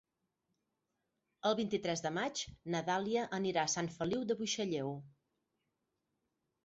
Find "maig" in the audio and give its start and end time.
2.17-2.41